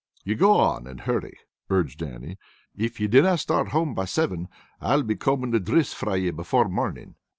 [0.23, 1.37] "Ye go on, and hurry,"
[1.69, 2.39] urged Dannie.
[2.75, 4.47] "If ye dinna start home by seven,
[4.79, 7.17] I'll be combing the drifts fra ye before morning."